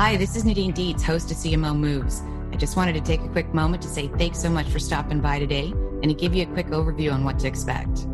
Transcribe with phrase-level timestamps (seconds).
[0.00, 2.22] Hi, this is Nadine Dietz, host of CMO Moves.
[2.52, 5.20] I just wanted to take a quick moment to say thanks so much for stopping
[5.20, 8.06] by today and to give you a quick overview on what to expect.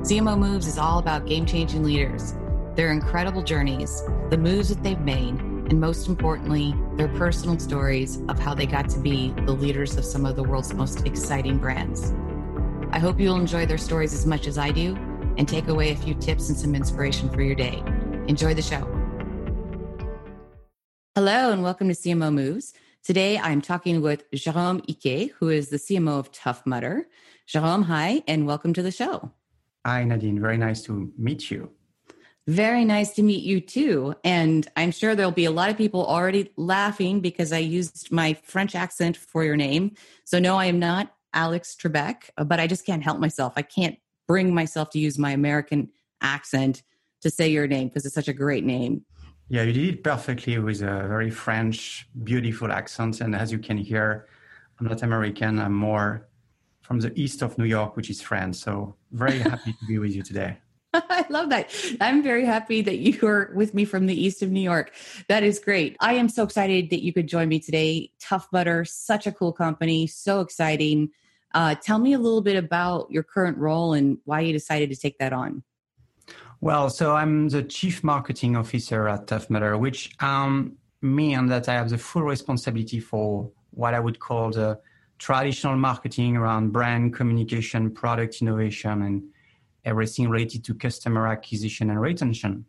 [0.00, 2.34] CMO Moves is all about game changing leaders,
[2.76, 8.38] their incredible journeys, the moves that they've made, and most importantly, their personal stories of
[8.38, 12.14] how they got to be the leaders of some of the world's most exciting brands.
[12.90, 14.96] I hope you'll enjoy their stories as much as I do
[15.36, 17.82] and take away a few tips and some inspiration for your day.
[18.28, 18.93] Enjoy the show.
[21.16, 22.74] Hello, and welcome to CMO Moves.
[23.04, 27.06] Today, I'm talking with Jerome Ike, who is the CMO of Tough Mudder.
[27.46, 29.30] Jerome, hi, and welcome to the show.
[29.86, 30.40] Hi, Nadine.
[30.40, 31.70] Very nice to meet you.
[32.48, 34.16] Very nice to meet you too.
[34.24, 38.34] And I'm sure there'll be a lot of people already laughing because I used my
[38.42, 39.92] French accent for your name.
[40.24, 43.52] So, no, I am not Alex Trebek, but I just can't help myself.
[43.54, 45.90] I can't bring myself to use my American
[46.20, 46.82] accent
[47.22, 49.04] to say your name because it's such a great name.
[49.48, 53.20] Yeah, you did it perfectly with a very French, beautiful accent.
[53.20, 54.26] And as you can hear,
[54.80, 55.58] I'm not American.
[55.58, 56.28] I'm more
[56.80, 58.60] from the east of New York, which is France.
[58.60, 60.58] So very happy to be with you today.
[60.94, 61.74] I love that.
[62.00, 64.92] I'm very happy that you are with me from the east of New York.
[65.28, 65.96] That is great.
[66.00, 68.12] I am so excited that you could join me today.
[68.20, 71.10] Tough Mudder, such a cool company, so exciting.
[71.52, 74.96] Uh, tell me a little bit about your current role and why you decided to
[74.96, 75.62] take that on.
[76.64, 81.74] Well, so I'm the chief marketing officer at Tough Mudder, which um, means that I
[81.74, 84.80] have the full responsibility for what I would call the
[85.18, 89.24] traditional marketing around brand communication, product innovation, and
[89.84, 92.64] everything related to customer acquisition and retention.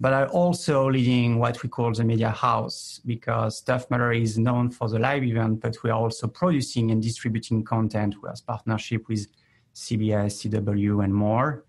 [0.00, 4.72] But I'm also leading what we call the media house because Tough Mudder is known
[4.72, 8.16] for the live event, but we are also producing and distributing content.
[8.20, 9.28] We have partnership with
[9.76, 11.62] CBS, CW, and more.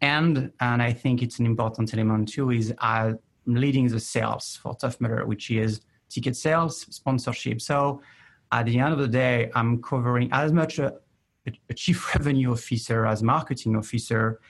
[0.00, 4.74] And and I think it's an important element too is I'm leading the sales for
[4.74, 7.60] Tough Mudder, which is ticket sales, sponsorship.
[7.60, 8.02] So
[8.52, 10.94] at the end of the day, I'm covering as much a,
[11.68, 14.40] a chief revenue officer as marketing officer,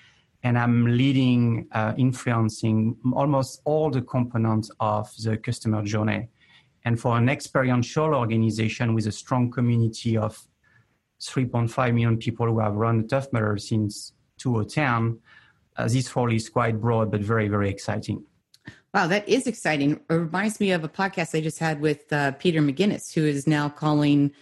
[0.43, 6.29] and I'm leading, uh, influencing almost all the components of the customer journey.
[6.85, 10.47] And for an experiential organization with a strong community of
[11.21, 15.19] 3.5 million people who have run Tough Mudder since 2010,
[15.77, 18.25] uh, this role is quite broad but very, very exciting.
[18.95, 20.01] Wow, that is exciting.
[20.09, 23.47] It reminds me of a podcast I just had with uh, Peter McGinnis, who is
[23.47, 24.33] now calling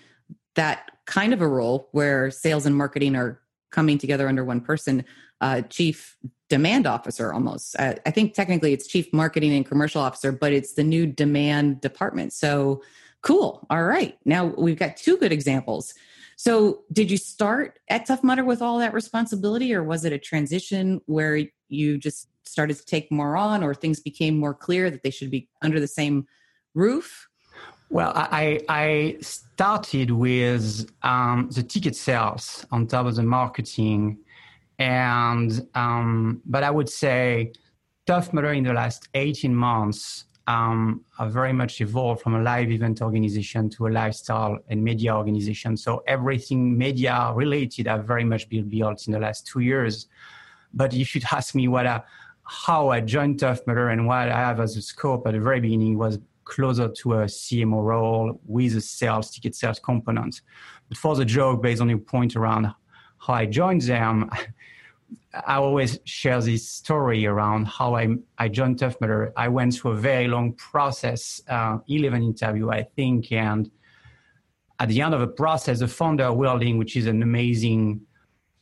[0.55, 3.41] that kind of a role where sales and marketing are
[3.71, 5.05] coming together under one person,
[5.41, 6.17] uh, chief
[6.49, 7.75] demand officer almost.
[7.79, 11.81] Uh, I think technically it's chief marketing and commercial officer, but it's the new demand
[11.81, 12.33] department.
[12.33, 12.83] So
[13.23, 13.67] cool.
[13.71, 14.17] All right.
[14.25, 15.95] Now we've got two good examples.
[16.37, 20.19] So, did you start at Tough Mudder with all that responsibility, or was it a
[20.19, 25.03] transition where you just started to take more on, or things became more clear that
[25.03, 26.27] they should be under the same
[26.75, 27.29] roof?
[27.91, 34.19] Well, I, I started with um, the ticket sales on top of the marketing,
[34.79, 37.53] and um, but I would say
[38.07, 42.71] Tough Mudder in the last eighteen months um, have very much evolved from a live
[42.71, 45.77] event organization to a lifestyle and media organization.
[45.77, 50.07] So everything media related have very much been built in the last two years.
[50.73, 52.03] But if you'd ask me what I,
[52.45, 55.61] how I joined Tough Mudder and what I have as a scope at the very
[55.61, 60.43] beginning was closer to a CMO role with a sales ticket sales component.
[60.89, 62.67] But for the joke, based on your point around
[63.19, 64.31] how I joined them,
[65.47, 68.97] I always share this story around how I, I joined Tough.
[69.37, 73.33] I went through a very long process, uh, 11 interview, I think.
[73.33, 73.71] And
[74.79, 78.03] at the end of the process, the founder, Will Dean, which is an amazing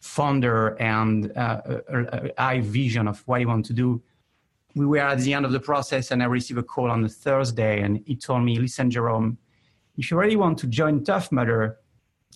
[0.00, 4.02] founder and uh, a, a vision of what he want to do.
[4.74, 7.08] We were at the end of the process, and I received a call on the
[7.08, 9.36] Thursday, and he told me, "Listen, Jerome,
[9.98, 11.30] if you really want to join Tough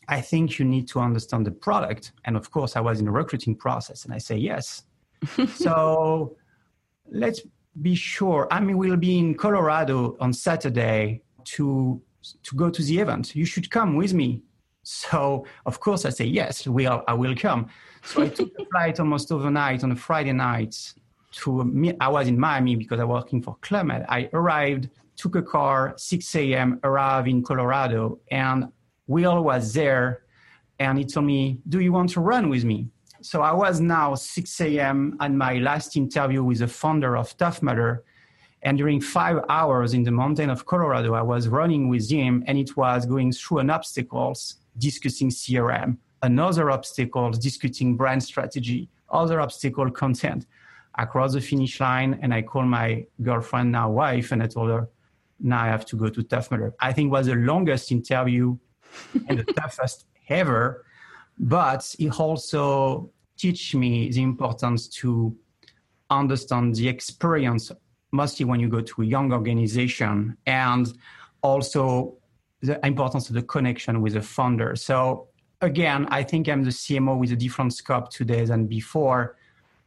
[0.09, 3.11] I think you need to understand the product." And of course, I was in the
[3.11, 4.83] recruiting process, and I say yes.
[5.55, 6.37] so
[7.11, 7.41] let's
[7.83, 8.49] be sure.
[8.51, 12.01] I mean, we'll be in Colorado on Saturday to
[12.43, 13.37] to go to the event.
[13.37, 14.43] You should come with me.
[14.83, 17.69] So of course I say yes, we are, I will come.
[18.05, 20.77] So I took a flight almost overnight on a Friday night
[21.33, 24.07] to I was in Miami because I was working for Med.
[24.09, 28.69] I arrived, took a car, 6 a.m., arrived in Colorado, and
[29.07, 30.23] Will was there,
[30.79, 32.89] and he told me, "Do you want to run with me?"
[33.23, 35.17] So I was now 6 a.m.
[35.21, 38.05] at my last interview with the founder of Tough Mudder,
[38.63, 42.59] and during five hours in the mountain of Colorado, I was running with him, and
[42.59, 49.91] it was going through an obstacles discussing CRM, another obstacle discussing brand strategy, other obstacle
[49.91, 50.47] content.
[50.99, 54.89] across the finish line and I called my girlfriend, now wife, and I told her,
[55.39, 56.75] now I have to go to Tough Mudder.
[56.81, 58.57] I think was the longest interview
[59.29, 60.85] and the toughest ever,
[61.39, 65.37] but it also teach me the importance to
[66.11, 67.71] understand the experience,
[68.13, 70.93] mostly when you go to a young organization, and
[71.43, 72.17] also
[72.63, 74.75] the importance of the connection with the founder.
[74.77, 75.29] So
[75.61, 79.37] again, I think I'm the CMO with a different scope today than before.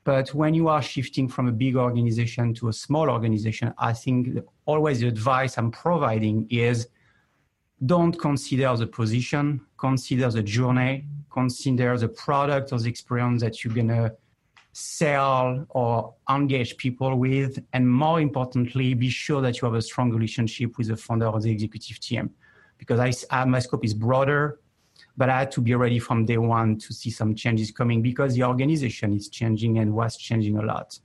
[0.03, 4.39] But when you are shifting from a big organization to a small organization, I think
[4.65, 6.87] always the advice I'm providing is
[7.85, 13.73] don't consider the position, consider the journey, consider the product or the experience that you're
[13.73, 14.13] going to
[14.73, 17.63] sell or engage people with.
[17.73, 21.39] And more importantly, be sure that you have a strong relationship with the founder or
[21.39, 22.31] the executive team
[22.77, 24.59] because I, uh, my scope is broader,
[25.17, 28.35] but I had to be ready from day one to see some changes coming because
[28.35, 30.97] the organization is changing and was changing a lot.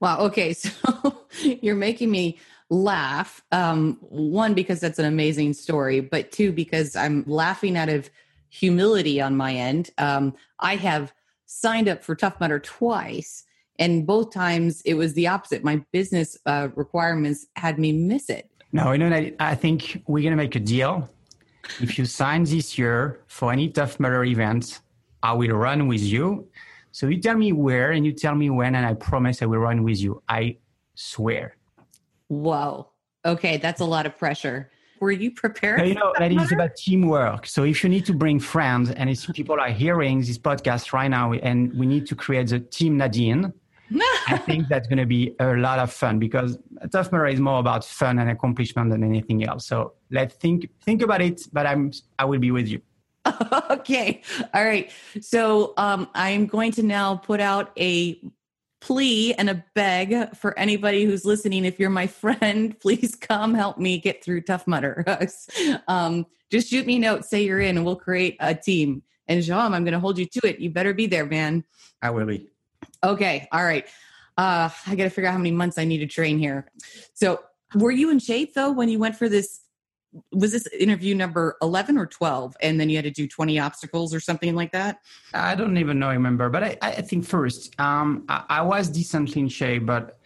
[0.00, 0.20] Wow.
[0.20, 0.54] Okay.
[0.64, 2.38] So you're making me
[2.74, 3.42] laugh.
[3.52, 8.10] Um, one, because that's an amazing story, but two, because I'm laughing out of
[8.48, 9.90] humility on my end.
[9.98, 11.12] Um, I have
[11.46, 13.44] signed up for Tough Mudder twice,
[13.78, 15.64] and both times it was the opposite.
[15.64, 18.50] My business uh, requirements had me miss it.
[18.72, 21.08] No, you know, I think we're going to make a deal.
[21.80, 24.80] If you sign this year for any Tough Mudder event,
[25.22, 26.48] I will run with you.
[26.92, 29.58] So you tell me where and you tell me when, and I promise I will
[29.58, 30.22] run with you.
[30.28, 30.58] I
[30.94, 31.53] swear.
[32.42, 32.88] Whoa.
[33.24, 34.70] Okay, that's a lot of pressure.
[35.00, 35.86] Were you prepared?
[35.88, 37.46] you know, that is about teamwork.
[37.46, 41.08] So if you need to bring friends, and if people are hearing this podcast right
[41.08, 43.52] now, and we need to create the team Nadine,
[44.28, 46.58] I think that's going to be a lot of fun because
[46.90, 49.66] Tough Mudder is more about fun and accomplishment than anything else.
[49.66, 51.42] So let's think think about it.
[51.52, 52.80] But I'm I will be with you.
[53.70, 54.22] okay,
[54.52, 54.90] all right.
[55.20, 58.20] So um, I'm going to now put out a
[58.84, 61.64] plea and a beg for anybody who's listening.
[61.64, 65.04] If you're my friend, please come help me get through Tough Mudder.
[65.88, 69.02] um, just shoot me a note, say you're in, and we'll create a team.
[69.26, 70.58] And Jean, I'm going to hold you to it.
[70.58, 71.64] You better be there, man.
[72.02, 72.50] I will be.
[73.02, 73.48] Okay.
[73.50, 73.86] All right.
[74.36, 76.70] Uh, I got to figure out how many months I need to train here.
[77.14, 77.40] So,
[77.74, 79.60] were you in shape though when you went for this?
[80.32, 82.56] Was this interview number 11 or 12?
[82.60, 84.98] And then you had to do 20 obstacles or something like that?
[85.32, 86.48] I don't even know, I remember.
[86.50, 89.86] But I, I think first, um, I, I was decently in shape.
[89.86, 90.18] But,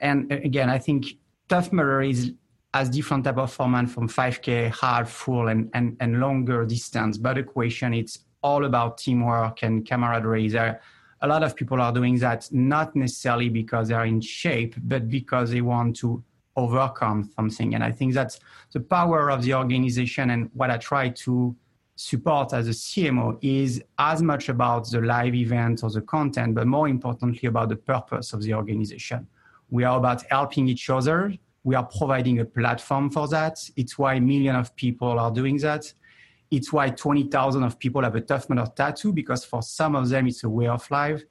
[0.00, 1.06] and again, I think
[1.48, 2.32] Tough Mudder is
[2.74, 7.16] has different type of format from 5K, hard, full, and, and, and longer distance.
[7.16, 10.48] But equation, it's all about teamwork and camaraderie.
[10.48, 10.80] There,
[11.22, 15.50] a lot of people are doing that not necessarily because they're in shape, but because
[15.50, 16.22] they want to
[16.56, 17.74] overcome something.
[17.74, 18.40] And I think that's
[18.72, 20.30] the power of the organization.
[20.30, 21.54] And what I try to
[21.96, 26.66] support as a CMO is as much about the live event or the content, but
[26.66, 29.26] more importantly about the purpose of the organization.
[29.70, 31.34] We are about helping each other.
[31.64, 33.58] We are providing a platform for that.
[33.76, 35.92] It's why millions of people are doing that.
[36.50, 40.28] It's why 20,000 of people have a Tough Mudder tattoo because for some of them
[40.28, 41.24] it's a way of life.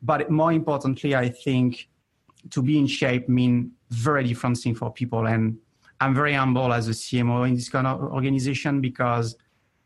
[0.00, 1.88] But more importantly, I think
[2.50, 5.26] to be in shape mean very different thing for people.
[5.26, 5.58] And
[6.00, 9.36] I'm very humble as a CMO in this kind of organization because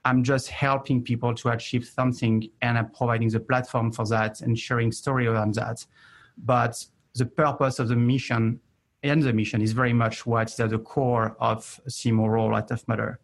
[0.04, 4.58] I'm just helping people to achieve something and I'm providing the platform for that and
[4.58, 5.84] sharing story around that.
[6.38, 6.84] But
[7.14, 8.60] the purpose of the mission
[9.02, 12.86] and the mission is very much what's at the core of CMO role at Tough
[12.88, 13.20] Mudder.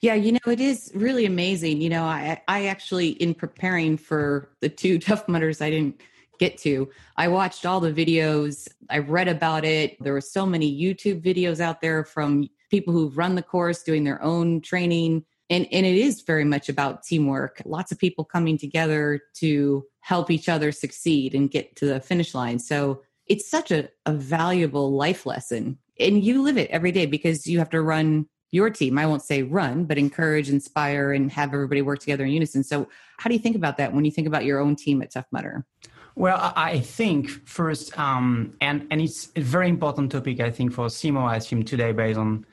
[0.00, 1.80] Yeah, you know, it is really amazing.
[1.80, 6.00] You know, I I actually in preparing for the two Tough Mudders I didn't
[6.42, 9.96] get to, I watched all the videos, I read about it.
[10.02, 14.02] There were so many YouTube videos out there from people who've run the course doing
[14.02, 15.24] their own training.
[15.50, 17.62] And and it is very much about teamwork.
[17.64, 22.34] Lots of people coming together to help each other succeed and get to the finish
[22.34, 22.58] line.
[22.58, 25.78] So it's such a, a valuable life lesson.
[26.00, 28.98] And you live it every day because you have to run your team.
[28.98, 32.64] I won't say run but encourage inspire and have everybody work together in unison.
[32.64, 35.12] So how do you think about that when you think about your own team at
[35.12, 35.64] tough mudder
[36.14, 40.86] well, I think first, um, and and it's a very important topic I think for
[40.86, 42.44] CMO I assume today, based on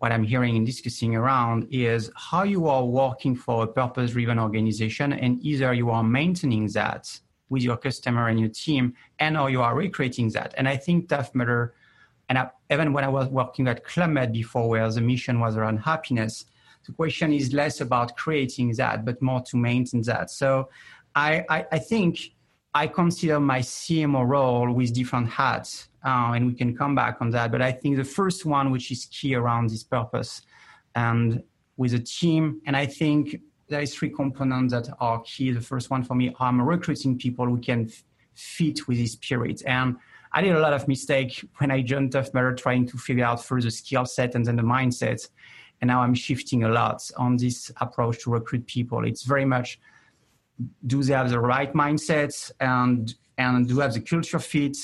[0.00, 4.38] what I'm hearing and discussing around is how you are working for a purpose driven
[4.38, 9.50] organization and either you are maintaining that with your customer and your team and or
[9.50, 10.54] you are recreating that.
[10.56, 11.74] And I think Tough Mudder,
[12.30, 15.78] and I, even when I was working at Club before where the mission was around
[15.78, 16.46] happiness,
[16.86, 20.30] the question is less about creating that, but more to maintain that.
[20.30, 20.70] So
[21.14, 22.32] I, I, I think
[22.74, 27.30] I consider my CMO role with different hats uh, and we can come back on
[27.30, 27.50] that.
[27.50, 30.42] But I think the first one, which is key around this purpose,
[30.94, 31.42] and
[31.76, 35.50] with a team, and I think there is three components that are key.
[35.50, 38.02] The first one for me, I'm recruiting people who can f-
[38.34, 39.62] fit with this spirit.
[39.66, 39.96] And
[40.32, 43.44] I did a lot of mistake when I joined Tough Mudder trying to figure out
[43.44, 45.28] first the skill set and then the mindset.
[45.80, 49.04] And now I'm shifting a lot on this approach to recruit people.
[49.04, 49.80] It's very much
[50.86, 54.76] do they have the right mindsets and and do have the culture fit?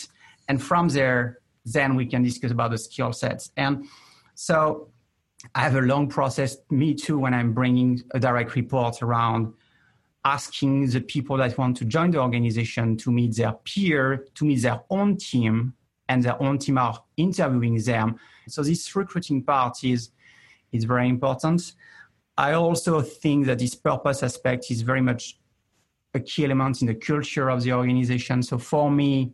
[0.49, 3.50] And from there then we can discuss about the skill sets.
[3.56, 3.87] And
[4.35, 4.88] so
[5.54, 9.52] i have a long process me too when i'm bringing a direct report around
[10.25, 14.62] asking the people that want to join the organization to meet their peer to meet
[14.62, 15.75] their own team
[16.09, 18.18] and their own team are interviewing them.
[18.49, 20.11] So this recruiting part is
[20.73, 21.73] is very important.
[22.37, 25.38] I also think that this purpose aspect is very much
[26.16, 28.42] a key element in the culture of the organization.
[28.42, 29.32] So for me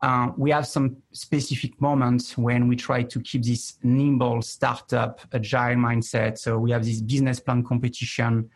[0.00, 5.76] uh, we have some specific moments when we try to keep this nimble startup agile
[5.76, 6.38] mindset.
[6.38, 8.48] So we have this business plan competition.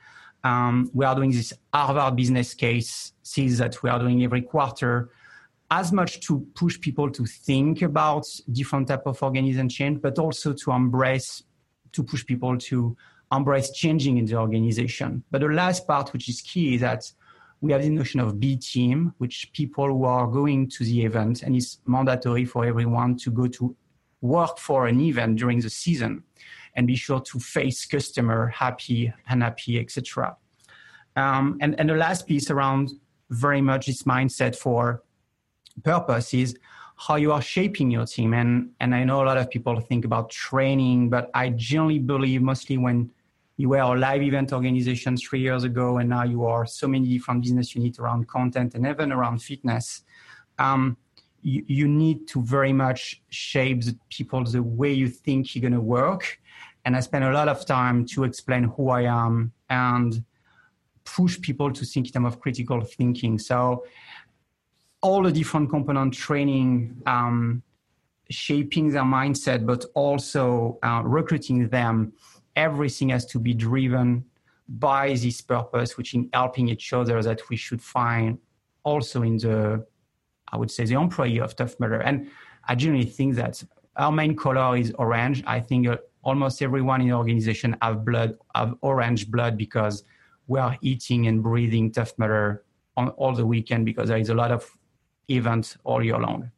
[0.45, 5.11] Um, we are doing this harvard business case series that we are doing every quarter.
[5.71, 10.53] As much to push people to think about different type of organization change but also
[10.53, 11.43] to embrace
[11.93, 12.97] to push people to
[13.33, 15.25] embrace changing in the organization.
[15.31, 17.11] But the last part which is key is that
[17.63, 21.45] we have the notion of B team, which people who are going to the event,
[21.45, 23.75] and it's mandatory for everyone to go to
[24.21, 26.25] work for an event during the season
[26.75, 30.37] and be sure to face customer happy, unhappy, etc.
[31.15, 32.91] Um, and, and the last piece around
[33.31, 35.05] very much this mindset for
[35.85, 36.59] purpose is
[36.97, 38.35] how you are shaping your team.
[38.35, 42.43] And, and I know a lot of people think about training, but I generally believe
[42.43, 43.11] mostly when
[43.63, 47.07] you were a live event organization three years ago, and now you are so many
[47.07, 50.03] different business units around content and even around fitness.
[50.59, 50.97] Um,
[51.43, 55.75] you, you, need to very much shape the people the way you think you're going
[55.75, 56.41] to work.
[56.85, 60.25] And I spend a lot of time to explain who I am and
[61.05, 63.39] push people to think in terms of critical thinking.
[63.39, 63.85] So
[65.03, 67.63] all the different component training, um,
[68.29, 72.13] shaping their mindset, but also uh, recruiting them
[72.57, 74.25] everything has to be driven
[74.69, 78.39] by this purpose, which in helping each other that we should find
[78.85, 79.85] also in the,
[80.49, 82.01] I would say, the employee of Tough Mudder.
[82.01, 82.31] And
[82.69, 83.63] I generally think that
[83.97, 85.43] our main color is orange.
[85.47, 90.05] I think uh, almost everyone in the organization have blood, have orange blood because
[90.47, 92.65] we are eating and breathing Tough Mudder
[92.97, 94.71] on all the weekend because there is a lot of
[95.29, 96.51] events all year long.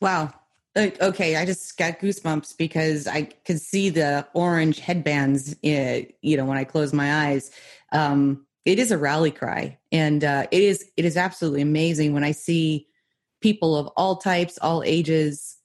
[0.00, 0.32] Wow,
[0.78, 5.56] okay, I just got goosebumps because I could see the orange headbands.
[5.62, 7.50] In, you know, when I close my eyes,
[7.92, 12.24] um, it is a rally cry, and uh, it is it is absolutely amazing when
[12.24, 12.86] I see
[13.40, 15.56] people of all types, all ages,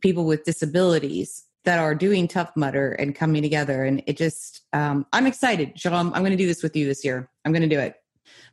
[0.00, 5.06] people with disabilities that are doing Tough Mudder and coming together, and it just um,
[5.12, 6.12] I'm excited, Jerome.
[6.14, 7.30] I'm going to do this with you this year.
[7.44, 7.96] I'm going to do it.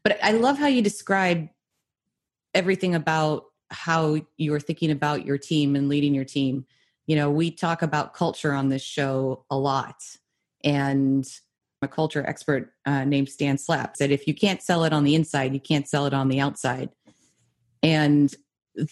[0.03, 1.50] But I love how you describe
[2.53, 6.65] everything about how you are thinking about your team and leading your team.
[7.05, 10.03] You know, we talk about culture on this show a lot.
[10.63, 11.25] And
[11.81, 15.15] a culture expert uh, named Stan Slap said, if you can't sell it on the
[15.15, 16.89] inside, you can't sell it on the outside.
[17.83, 18.33] And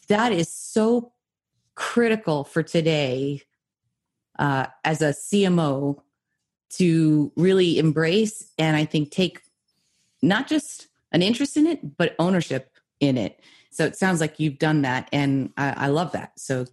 [0.08, 1.14] that is so
[1.76, 3.42] critical for today
[4.40, 6.02] uh, as a CMO
[6.70, 9.42] to really embrace and I think take
[10.22, 13.40] not just an interest in it, but ownership in it.
[13.76, 16.40] So it sounds like you've done that, and I, I love that.
[16.40, 16.66] So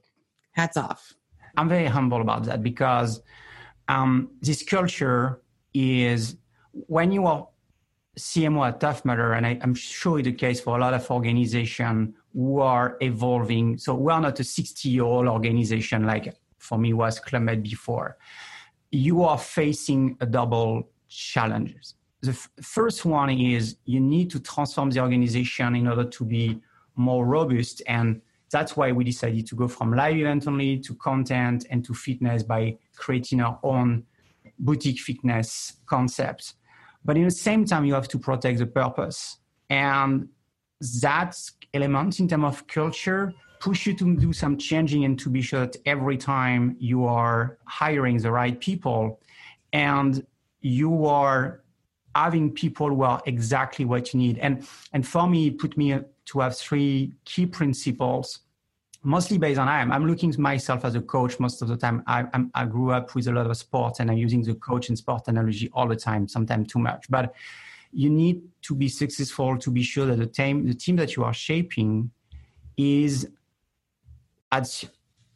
[0.53, 1.13] hats off.
[1.57, 3.21] I'm very humble about that because
[3.89, 5.43] um, this culture
[5.75, 6.37] is
[6.73, 7.49] when you are
[8.17, 11.11] CMO at Tough Mudder, and I, am sure it's the case for a lot of
[11.11, 13.79] organizations who are evolving.
[13.79, 18.17] So we are not a 60 year old organization like for me was Med before.
[18.93, 21.97] you are facing a double challenges.
[22.21, 26.61] The f- first one is you need to transform the organization in order to be
[26.97, 27.83] more robust.
[27.87, 28.21] And
[28.51, 32.43] that's why we decided to go from live event only to content and to fitness
[32.43, 34.05] by creating our own
[34.59, 36.55] boutique fitness concept.
[37.05, 39.39] But in the same time, you have to protect the purpose.
[39.71, 40.29] And
[41.01, 41.39] that
[41.75, 45.67] element in terms of culture push you to do some changing and to be sure
[45.67, 49.21] that every time you are hiring the right people
[49.73, 50.27] and
[50.61, 51.63] you are
[52.15, 54.39] having people who are exactly what you need.
[54.39, 58.41] And and for me, it put me to have three key principles,
[59.03, 62.03] mostly based on I'm I'm looking myself as a coach most of the time.
[62.07, 64.89] I I'm, I grew up with a lot of sports, and I'm using the coach
[64.89, 67.07] and sport analogy all the time, sometimes too much.
[67.11, 67.35] But
[67.93, 71.25] you need to be successful to be sure that the team the team that you
[71.25, 72.11] are shaping
[72.77, 73.29] is
[74.51, 74.85] at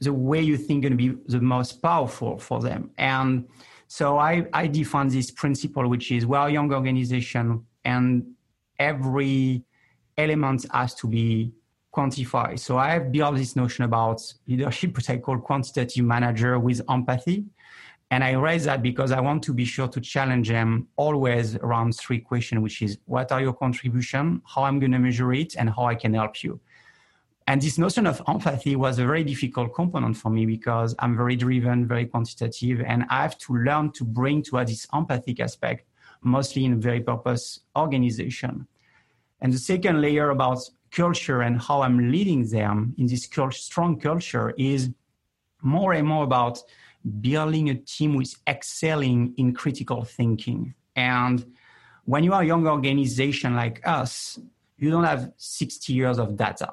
[0.01, 2.91] the way you think going to be the most powerful for them.
[2.99, 3.47] And
[3.89, 8.27] so I, I define this principle, which is we're a young organization and
[8.79, 9.65] every
[10.19, 11.53] element has to be
[11.95, 12.59] quantified.
[12.59, 17.45] So I have built this notion about leadership, which I call quantitative manager with empathy.
[18.11, 21.97] And I raise that because I want to be sure to challenge them always around
[21.97, 25.69] three questions, which is what are your contribution, how I'm going to measure it, and
[25.71, 26.61] how I can help you.
[27.49, 31.37] And this notion of empathy was a very difficult component for me because I'm very
[31.37, 35.89] driven, very quantitative, and I have to learn to bring to this empathic aspect,
[36.23, 38.67] mostly in very purpose organization.
[39.41, 44.55] And the second layer about culture and how I'm leading them in this strong culture
[44.57, 44.91] is
[45.63, 46.63] more and more about
[47.21, 50.75] building a team with excelling in critical thinking.
[50.95, 51.45] And
[52.05, 54.39] when you are a young organization like us,
[54.79, 56.73] you don't have 60 years of data.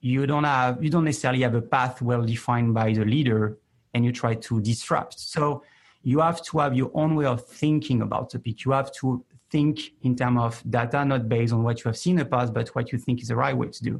[0.00, 3.58] You don't have you don't necessarily have a path well defined by the leader
[3.92, 5.18] and you try to disrupt.
[5.20, 5.62] So
[6.02, 8.64] you have to have your own way of thinking about the topic.
[8.64, 12.14] You have to think in terms of data not based on what you have seen
[12.18, 13.94] in the past but what you think is the right way to do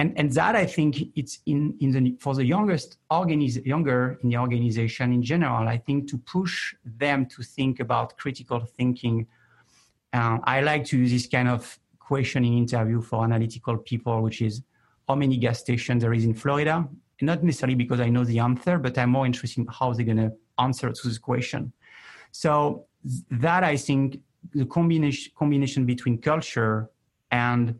[0.00, 4.28] and and that i think it's in in the for the youngest organiz, younger in
[4.30, 6.54] the organization in general i think to push
[7.02, 9.16] them to think about critical thinking
[10.18, 11.62] uh, i like to use this kind of
[11.98, 14.62] questioning interview for analytical people which is
[15.08, 16.86] how many gas stations there is in Florida.
[17.20, 20.18] Not necessarily because I know the answer, but I'm more interested in how they're going
[20.18, 21.72] to answer to this question.
[22.32, 22.86] So
[23.30, 24.20] that I think
[24.52, 26.90] the combination combination between culture
[27.30, 27.78] and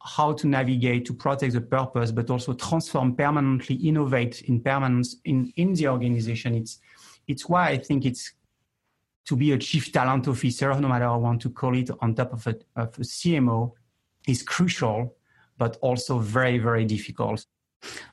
[0.00, 5.52] how to navigate to protect the purpose, but also transform permanently, innovate in permanence in,
[5.56, 6.54] in the organization.
[6.54, 6.78] It's
[7.26, 8.32] it's why I think it's
[9.26, 12.14] to be a chief talent officer, no matter how I want to call it, on
[12.14, 13.72] top of a, of a CMO,
[14.28, 15.16] is crucial
[15.56, 17.46] but also very, very difficult.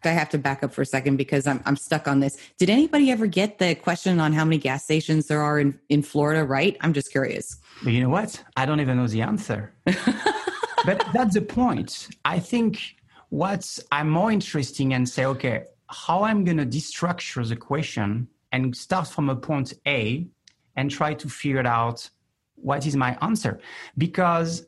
[0.04, 2.38] I have to back up for a second because I'm, I'm stuck on this.
[2.58, 6.02] Did anybody ever get the question on how many gas stations there are in, in
[6.02, 6.78] Florida, right?
[6.82, 7.58] I'm just curious.
[7.84, 8.44] But you know what?
[8.58, 9.74] I don't even know the answer.
[9.86, 12.10] but that's the point.
[12.26, 12.96] I think
[13.30, 18.76] what's I'm more interesting and say, okay, how I'm going to destructure the question and
[18.76, 20.28] start from a point A
[20.76, 22.10] and try to figure out
[22.56, 23.60] what is my answer
[23.98, 24.68] because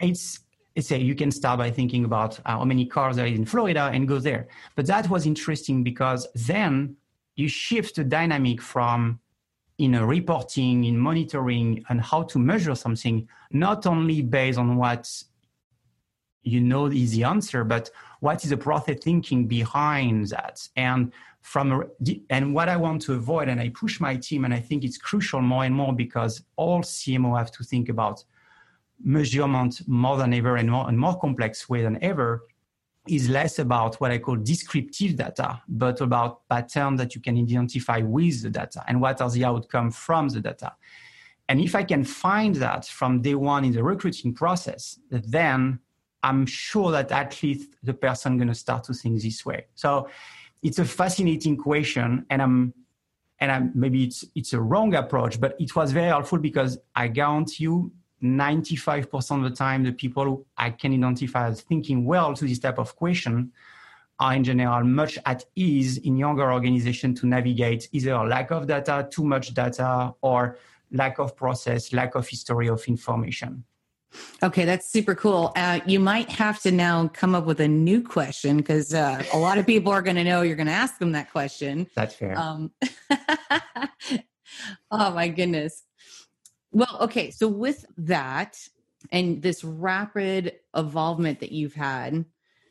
[0.00, 0.40] it's
[0.80, 3.90] say you can start by thinking about uh, how many cars there is in Florida
[3.92, 4.48] and go there.
[4.74, 6.96] But that was interesting because then
[7.36, 9.20] you shift the dynamic from
[9.78, 15.10] in a reporting, in monitoring, and how to measure something, not only based on what
[16.42, 20.68] you know is the answer, but what is the process thinking behind that.
[20.76, 21.80] And from a,
[22.30, 24.98] and what I want to avoid, and I push my team, and I think it's
[24.98, 28.24] crucial more and more because all CMO have to think about
[29.02, 32.46] measurement more than ever and more, and more complex way than ever
[33.08, 37.98] is less about what I call descriptive data, but about patterns that you can identify
[37.98, 40.72] with the data and what are the outcomes from the data.
[41.48, 45.80] And if I can find that from day one in the recruiting process, then
[46.22, 49.66] I'm sure that at least the person going to start to think this way.
[49.74, 50.08] So
[50.62, 52.74] it's a fascinating question, and I'm
[53.40, 57.08] and I'm, maybe it's it's a wrong approach, but it was very helpful because I
[57.08, 57.90] guarantee you
[58.22, 62.78] 95% of the time, the people I can identify as thinking well to this type
[62.78, 63.52] of question
[64.20, 69.08] are in general much at ease in younger organizations to navigate either lack of data,
[69.10, 70.58] too much data, or
[70.92, 73.64] lack of process, lack of history of information.
[74.42, 75.52] Okay, that's super cool.
[75.56, 79.38] Uh, you might have to now come up with a new question because uh, a
[79.38, 81.86] lot of people are going to know you're going to ask them that question.
[81.94, 82.38] That's fair.
[82.38, 82.70] Um,
[84.90, 85.82] oh my goodness.
[86.72, 87.30] Well, okay.
[87.30, 88.58] So with that
[89.10, 92.24] and this rapid evolvement that you've had,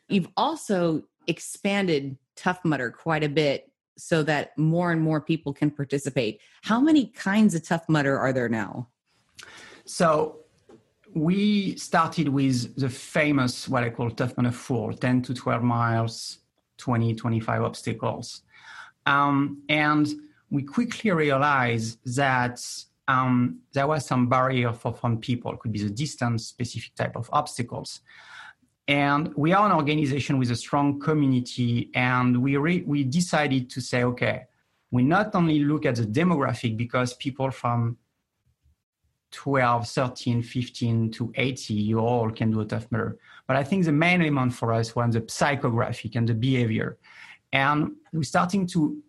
[0.10, 5.70] you've also expanded Tough Mudder quite a bit so that more and more people can
[5.70, 6.42] participate.
[6.64, 8.90] How many kinds of Tough Mudder are there now?
[9.86, 10.40] So
[11.14, 16.40] we started with the famous, what I call Tough Mudder Full, 10 to 12 miles,
[16.78, 18.42] 20, 25 obstacles.
[19.06, 20.08] Um, and
[20.50, 22.62] we quickly realized that
[23.08, 25.54] um, there was some barrier for some people.
[25.54, 28.02] It could be the distance, specific type of obstacles.
[28.88, 33.82] And we are an organization with a strong community, and we re- we decided to
[33.82, 34.44] say, okay,
[34.92, 37.98] we not only look at the demographic because people from
[39.32, 43.18] 12, 13, 15 to 80, you all can do a tough mudder.
[43.48, 46.98] But I think the main element for us was the psychographic and the behavior.
[47.54, 49.02] And we're starting to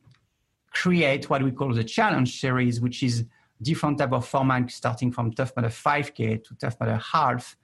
[0.73, 3.25] create what we call the challenge series, which is
[3.63, 7.57] different type of format starting from Tough Mudder 5K to Tough Mudder half.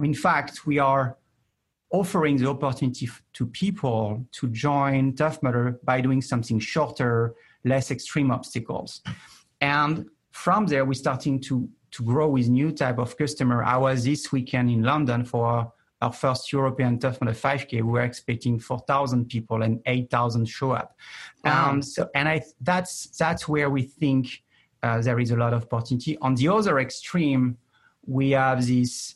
[0.00, 1.16] In fact, we are
[1.90, 8.30] offering the opportunity to people to join Tough Mudder by doing something shorter, less extreme
[8.30, 9.00] obstacles.
[9.60, 13.62] And from there, we're starting to, to grow with new type of customer.
[13.62, 15.72] I was this weekend in London for
[16.04, 20.96] our first European Tough Mudder 5K, we were expecting 4,000 people and 8,000 show up.
[21.44, 21.70] Wow.
[21.70, 24.42] Um, so, and I, that's, that's where we think
[24.84, 26.18] uh, there is a lot of opportunity.
[26.18, 27.56] On the other extreme,
[28.06, 29.14] we have this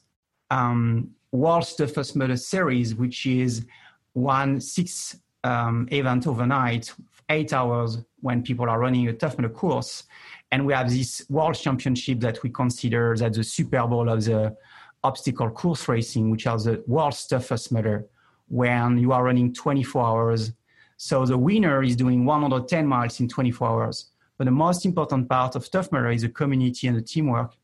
[0.50, 3.66] um, World's Toughest Mudder series, which is
[4.14, 6.92] one six um, event overnight,
[7.28, 10.04] eight hours when people are running a Tough Mudder course.
[10.50, 14.56] And we have this World Championship that we consider that the Super Bowl of the
[15.04, 18.06] obstacle course racing, which are the world's toughest mudder,
[18.48, 20.52] when you are running 24 hours.
[20.96, 24.06] So the winner is doing 110 miles in 24 hours.
[24.38, 27.54] But the most important part of Tough Mudder is the community and the teamwork.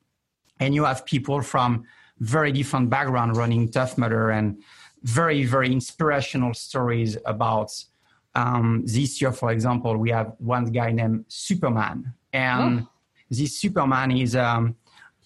[0.60, 1.84] And you have people from
[2.18, 4.62] very different background running Tough Mudder and
[5.04, 7.70] very, very inspirational stories about
[8.34, 12.12] um, this year, for example, we have one guy named Superman.
[12.32, 12.88] And oh.
[13.30, 14.74] this Superman is um,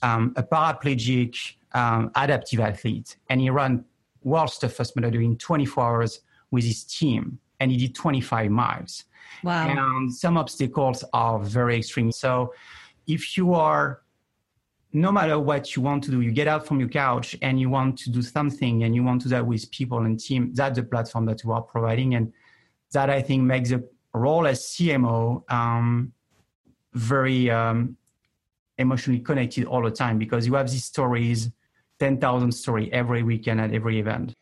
[0.02, 3.84] um, a paraplegic um, adaptive athlete, and he ran
[4.22, 9.04] world's toughest mudder doing 24 hours with his team, and he did 25 miles.
[9.42, 9.68] Wow!
[9.68, 12.12] And some obstacles are very extreme.
[12.12, 12.52] So,
[13.06, 14.02] if you are
[14.92, 17.68] no matter what you want to do, you get out from your couch and you
[17.68, 20.76] want to do something and you want to do that with people and team, that's
[20.76, 22.14] the platform that we are providing.
[22.14, 22.32] And
[22.92, 26.12] that I think makes the role as CMO um,
[26.94, 27.96] very um,
[28.78, 31.50] emotionally connected all the time because you have these stories
[31.98, 34.32] 10,000 story every weekend at every event.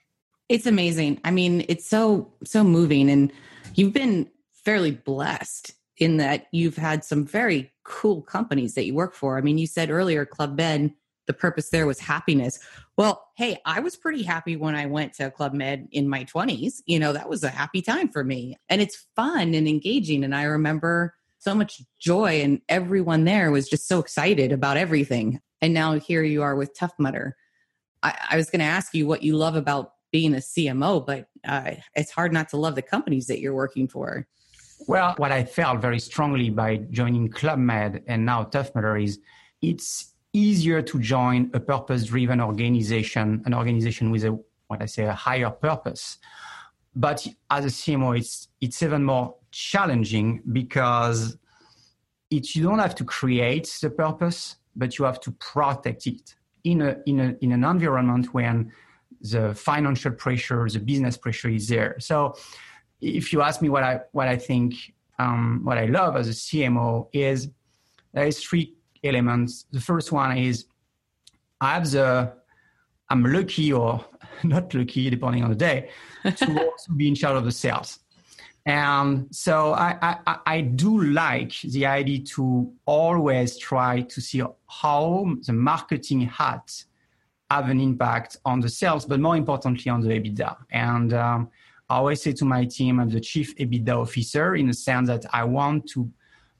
[0.48, 1.20] It's amazing.
[1.24, 3.32] I mean, it's so so moving and
[3.74, 4.28] you've been
[4.66, 9.38] fairly blessed in that you've had some very cool companies that you work for.
[9.38, 10.92] I mean, you said earlier Club Med,
[11.28, 12.58] the purpose there was happiness.
[12.96, 16.82] Well, hey, I was pretty happy when I went to Club Med in my 20s.
[16.84, 18.56] You know, that was a happy time for me.
[18.68, 23.68] And it's fun and engaging and I remember so much joy and everyone there was
[23.68, 25.40] just so excited about everything.
[25.60, 27.36] And now here you are with Tough Mudder.
[28.02, 31.28] I, I was going to ask you what you love about being a CMO, but
[31.46, 34.26] uh, it's hard not to love the companies that you're working for.
[34.86, 39.18] Well, what I felt very strongly by joining Club Med and now Tough Mudder is
[39.62, 45.12] it's easier to join a purpose-driven organization, an organization with a what I say a
[45.12, 46.18] higher purpose.
[46.94, 51.38] But as a CMO, it's it's even more challenging because
[52.30, 56.34] it you don't have to create the purpose, but you have to protect it
[56.64, 58.72] in, a, in, a, in an environment when
[59.20, 61.96] the financial pressure, the business pressure is there.
[62.00, 62.36] So
[63.00, 64.74] if you ask me what I, what I think,
[65.18, 67.48] um, what I love as a CMO is
[68.12, 69.66] there is three elements.
[69.70, 70.66] The first one is
[71.60, 72.32] I have the,
[73.08, 74.04] I'm lucky or
[74.44, 75.90] not lucky, depending on the day,
[76.24, 78.00] to also be in charge of the sales.
[78.66, 85.36] And so I, I, I, do like the idea to always try to see how
[85.46, 86.84] the marketing hat
[87.48, 90.56] have an impact on the sales, but more importantly on the EBITDA.
[90.70, 91.48] And um,
[91.88, 95.24] I always say to my team, I'm the chief EBITDA officer in the sense that
[95.32, 96.10] I want to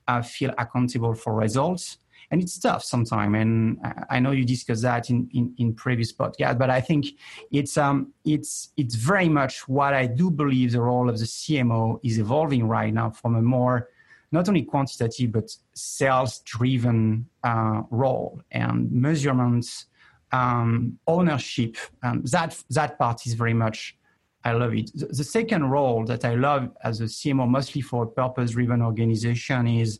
[0.07, 1.97] uh, feel accountable for results
[2.31, 3.35] and it's tough sometimes.
[3.35, 7.05] And I know you discussed that in, in, in previous podcast, but I think
[7.51, 11.99] it's um it's it's very much what I do believe the role of the CMO
[12.03, 13.89] is evolving right now from a more
[14.31, 19.85] not only quantitative but sales driven uh, role and measurements,
[20.33, 21.77] um, ownership.
[22.03, 23.97] Um, that that part is very much.
[24.43, 24.91] I love it.
[24.93, 29.67] The, second role that I love as a CMO, mostly for a purpose driven organization,
[29.67, 29.99] is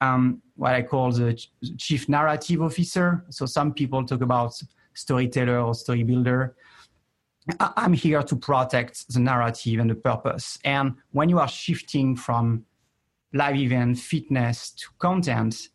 [0.00, 1.38] um, what I call the
[1.78, 3.24] chief narrative officer.
[3.30, 4.54] So some people talk about
[4.94, 6.56] storyteller or story builder.
[7.60, 10.58] I'm here to protect the narrative and the purpose.
[10.64, 12.64] And when you are shifting from
[13.34, 15.68] live event, fitness to content,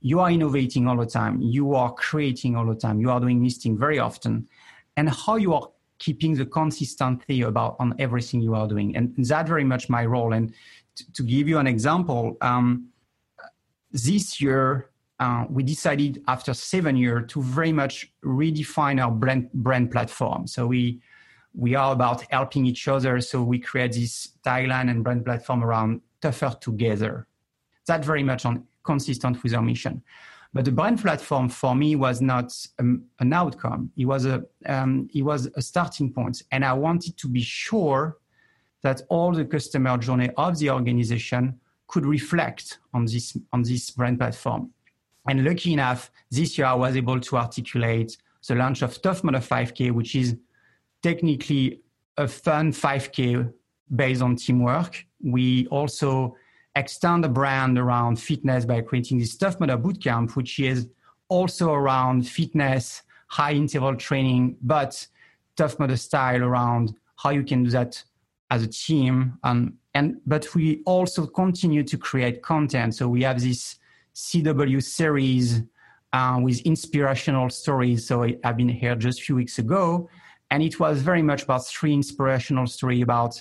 [0.00, 1.40] you are innovating all the time.
[1.40, 3.00] You are creating all the time.
[3.00, 4.48] You are doing this thing very often.
[4.96, 5.68] And how you are
[6.02, 8.96] keeping the consistency about on everything you are doing.
[8.96, 10.32] And that's very much my role.
[10.32, 10.52] And
[10.96, 12.88] to, to give you an example, um,
[13.92, 19.92] this year uh, we decided after seven years to very much redefine our brand brand
[19.92, 20.46] platform.
[20.48, 21.00] So we
[21.54, 23.20] we are about helping each other.
[23.20, 27.28] So we create this tagline and brand platform around tougher together.
[27.86, 30.02] That very much on consistent with our mission.
[30.54, 33.90] But the brand platform for me was not um, an outcome.
[33.96, 38.18] It was a um, it was a starting point, and I wanted to be sure
[38.82, 44.18] that all the customer journey of the organization could reflect on this on this brand
[44.18, 44.70] platform.
[45.26, 49.38] And lucky enough, this year I was able to articulate the launch of Tough Mudder
[49.38, 50.36] 5K, which is
[51.02, 51.80] technically
[52.16, 53.52] a fun 5K
[53.94, 55.06] based on teamwork.
[55.22, 56.36] We also
[56.76, 60.88] extend the brand around fitness by creating this Tough Mudder Bootcamp, which is
[61.28, 65.06] also around fitness, high interval training, but
[65.56, 68.02] Tough Mudder style around how you can do that
[68.50, 69.38] as a team.
[69.44, 72.94] Um, and but we also continue to create content.
[72.94, 73.76] So we have this
[74.14, 75.62] CW series
[76.12, 78.06] uh, with inspirational stories.
[78.06, 80.08] So I've been here just a few weeks ago,
[80.50, 83.40] and it was very much about three inspirational stories about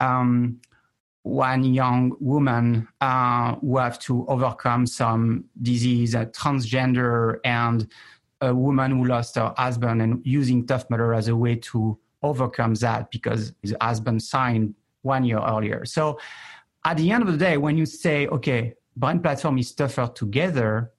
[0.00, 0.60] um,
[1.24, 7.88] one young woman uh, who have to overcome some disease, a transgender, and
[8.42, 12.74] a woman who lost her husband, and using Tough Mudder as a way to overcome
[12.74, 15.86] that because his husband signed one year earlier.
[15.86, 16.18] So
[16.84, 20.92] at the end of the day, when you say, okay, brand platform is tougher together,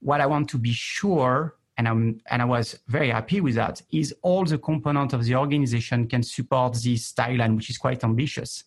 [0.00, 3.80] what I want to be sure, and I'm and I was very happy with that,
[3.92, 8.64] is all the component of the organization can support this tagline, which is quite ambitious.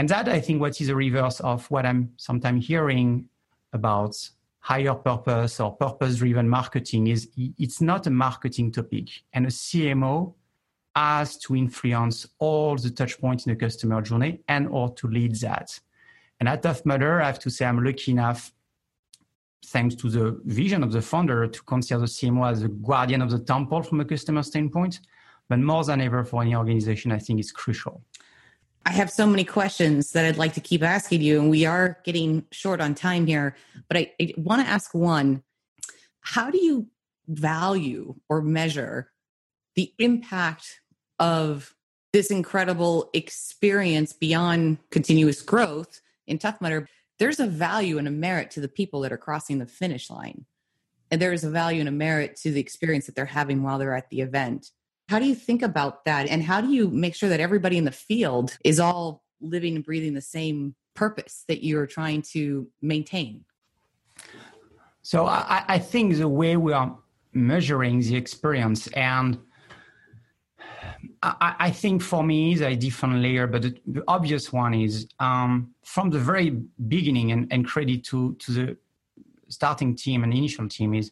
[0.00, 3.28] And that I think what is a reverse of what I'm sometimes hearing
[3.74, 4.16] about
[4.60, 9.10] higher purpose or purpose driven marketing is it's not a marketing topic.
[9.34, 10.32] And a CMO
[10.96, 15.34] has to influence all the touch points in the customer journey and or to lead
[15.40, 15.78] that.
[16.38, 18.52] And at Tough Mudder, I have to say I'm lucky enough,
[19.66, 23.30] thanks to the vision of the founder, to consider the CMO as a guardian of
[23.30, 25.00] the temple from a customer standpoint.
[25.50, 28.02] But more than ever for any organization, I think it's crucial.
[28.86, 31.98] I have so many questions that I'd like to keep asking you, and we are
[32.04, 33.54] getting short on time here.
[33.88, 35.42] But I, I want to ask one
[36.20, 36.88] How do you
[37.28, 39.10] value or measure
[39.76, 40.80] the impact
[41.18, 41.74] of
[42.12, 46.88] this incredible experience beyond continuous growth in Tough Mudder,
[47.18, 50.46] there's a value and a merit to the people that are crossing the finish line.
[51.10, 53.78] And there is a value and a merit to the experience that they're having while
[53.78, 54.70] they're at the event.
[55.10, 56.28] How do you think about that?
[56.28, 59.84] And how do you make sure that everybody in the field is all living and
[59.84, 63.44] breathing the same purpose that you're trying to maintain?
[65.02, 66.96] So I, I think the way we are
[67.32, 69.36] measuring the experience and
[71.22, 75.08] I, I, think for me, is a different layer, but the, the obvious one is
[75.18, 76.50] um, from the very
[76.88, 78.76] beginning, and, and, credit to, to the
[79.48, 81.10] starting team and initial team is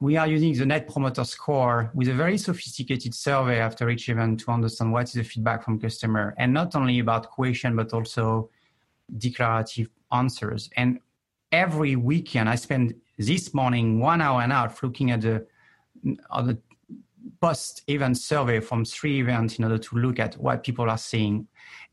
[0.00, 4.40] we are using the Net Promoter Score with a very sophisticated survey after each event
[4.40, 8.48] to understand what is the feedback from customer, and not only about question but also
[9.18, 10.70] declarative answers.
[10.76, 11.00] And
[11.52, 15.46] every weekend, I spend this morning one hour and a half looking at the,
[16.34, 16.58] at the
[17.42, 21.46] post event survey from three events in order to look at what people are saying.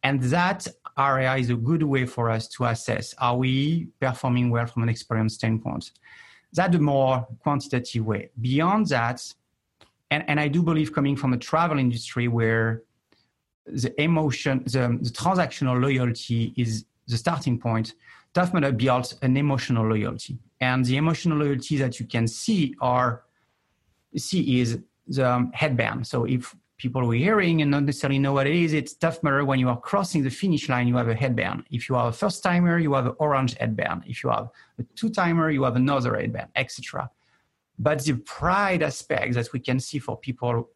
[0.03, 0.65] And that
[0.97, 4.89] area is a good way for us to assess are we performing well from an
[4.89, 5.91] experience standpoint?
[6.53, 8.29] That's the more quantitative way.
[8.39, 9.21] Beyond that,
[10.11, 12.83] and, and I do believe coming from a travel industry where
[13.65, 17.93] the emotion, the, the transactional loyalty is the starting point,
[18.53, 20.37] Mudder built an emotional loyalty.
[20.61, 23.23] And the emotional loyalty that you can see are
[24.15, 26.05] see is the um, headband.
[26.05, 29.43] So if people were hearing and not necessarily know what it is, it's Tough Mudder.
[29.43, 31.63] When you are crossing the finish line, you have a headband.
[31.71, 34.03] If you are a first timer, you have an orange headband.
[34.05, 37.09] If you have a two timer, you have another headband, etc.
[37.79, 40.69] But the pride aspect that we can see for people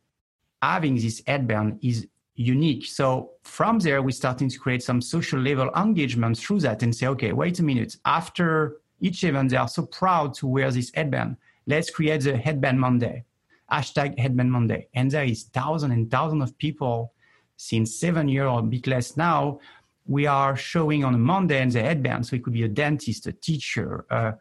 [0.62, 2.86] having this headband is unique.
[2.86, 7.08] So from there, we're starting to create some social level engagement through that and say,
[7.08, 7.98] okay, wait a minute.
[8.06, 11.38] After each event, they are so proud to wear this headband.
[11.68, 13.26] Let's create the headband Monday
[13.72, 14.88] hashtag Headband Monday.
[14.94, 17.14] And there is thousands and thousands of people
[17.58, 19.60] since seven years or a bit less now.
[20.06, 22.26] We are showing on a Monday and the headband.
[22.26, 24.34] So it could be a dentist, a teacher, uh,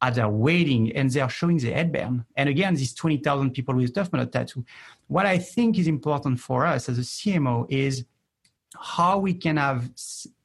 [0.00, 2.24] at their wedding, and they are showing the headband.
[2.36, 4.64] And again, these 20,000 people with Mudder tattoo.
[5.08, 8.04] What I think is important for us as a CMO is
[8.78, 9.90] how we can have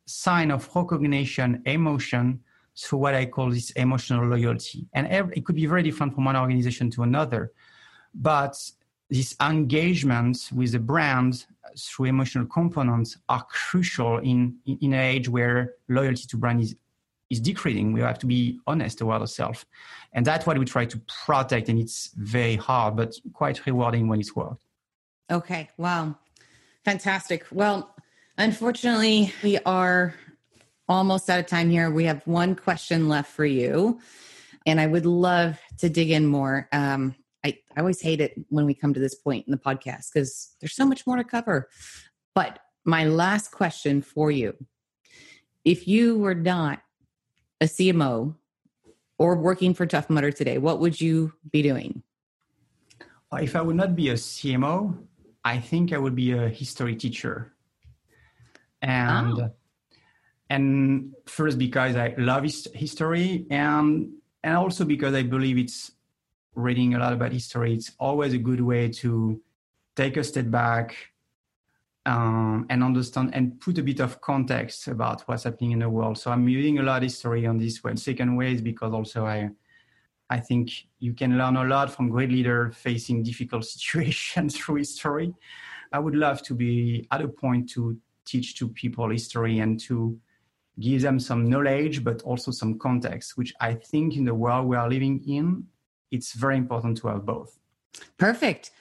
[0.06, 2.39] sign of recognition, emotion
[2.76, 4.88] through what I call this emotional loyalty.
[4.93, 7.52] And every, it could be very different from one organization to another.
[8.13, 8.56] But
[9.10, 11.45] this engagement with the brand
[11.78, 16.76] through emotional components are crucial in, in, in an age where loyalty to brand is
[17.34, 17.93] is decreasing.
[17.93, 19.65] We have to be honest about ourselves.
[20.13, 21.67] And that's what we try to protect.
[21.67, 24.63] And it's very hard, but quite rewarding when it's worked.
[25.32, 25.69] Okay.
[25.78, 26.15] Wow.
[26.86, 27.45] Fantastic.
[27.52, 27.95] Well,
[28.38, 30.13] unfortunately, we are
[30.88, 31.89] almost out of time here.
[31.89, 33.99] We have one question left for you.
[34.65, 36.69] And I would love to dig in more.
[36.71, 37.15] Um,
[37.46, 40.56] I, I always hate it when we come to this point in the podcast because
[40.62, 41.70] there's so much more to cover.
[42.36, 44.56] But my last question for you
[45.66, 46.82] if you were not
[47.62, 48.36] a CMO
[49.18, 52.04] or working for Tough Mudder today, what would you be doing?
[53.32, 54.98] If I would not be a CMO,
[55.44, 57.54] I think I would be a history teacher.
[58.82, 59.52] And oh.
[60.50, 64.12] and first because I love history and
[64.44, 65.92] and also because I believe it's
[66.56, 67.74] reading a lot about history.
[67.74, 69.42] It's always a good way to
[69.96, 70.96] take a step back
[72.06, 76.18] um, and understand and put a bit of context about what's happening in the world.
[76.18, 77.96] So I'm reading a lot of history on this way.
[77.96, 79.50] Second way is because also I
[80.30, 85.34] I think you can learn a lot from great leaders facing difficult situations through history.
[85.92, 90.18] I would love to be at a point to teach to people history and to
[90.80, 94.76] give them some knowledge, but also some context, which I think in the world we
[94.76, 95.68] are living in,
[96.13, 97.60] it's very important to have both.
[98.17, 98.71] Perfect.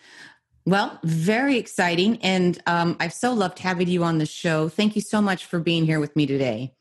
[0.65, 2.19] Well, very exciting.
[2.23, 4.69] And um, I've so loved having you on the show.
[4.69, 6.75] Thank you so much for being here with me today.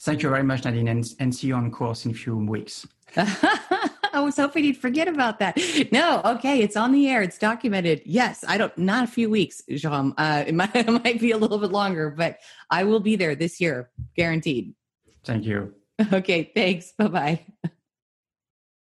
[0.00, 2.86] Thank you very much, Nadine, and, and see you on course in a few weeks.
[3.16, 5.58] I was hoping you'd forget about that.
[5.90, 7.22] No, okay, it's on the air.
[7.22, 8.02] It's documented.
[8.04, 8.76] Yes, I don't.
[8.78, 10.14] Not a few weeks, Jean.
[10.16, 12.38] Uh, it, might, it might be a little bit longer, but
[12.70, 14.74] I will be there this year, guaranteed.
[15.24, 15.74] Thank you.
[16.12, 16.92] Okay, thanks.
[16.92, 17.70] Bye bye.